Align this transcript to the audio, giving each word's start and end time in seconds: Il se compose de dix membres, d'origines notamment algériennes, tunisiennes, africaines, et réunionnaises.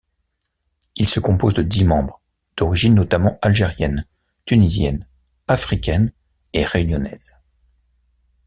Il 0.95 1.07
se 1.07 1.19
compose 1.19 1.53
de 1.53 1.61
dix 1.61 1.83
membres, 1.83 2.19
d'origines 2.57 2.95
notamment 2.95 3.37
algériennes, 3.43 4.07
tunisiennes, 4.45 5.07
africaines, 5.47 6.11
et 6.53 6.65
réunionnaises. 6.65 7.35